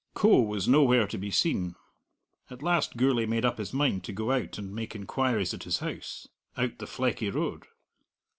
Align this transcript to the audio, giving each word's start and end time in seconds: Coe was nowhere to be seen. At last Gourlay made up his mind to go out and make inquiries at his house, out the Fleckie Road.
Coe 0.15 0.41
was 0.41 0.67
nowhere 0.67 1.05
to 1.05 1.17
be 1.19 1.29
seen. 1.29 1.75
At 2.49 2.63
last 2.63 2.97
Gourlay 2.97 3.27
made 3.27 3.45
up 3.45 3.59
his 3.59 3.71
mind 3.71 4.03
to 4.05 4.11
go 4.11 4.31
out 4.31 4.57
and 4.57 4.73
make 4.73 4.95
inquiries 4.95 5.53
at 5.53 5.61
his 5.61 5.77
house, 5.77 6.27
out 6.57 6.79
the 6.79 6.87
Fleckie 6.87 7.29
Road. 7.29 7.67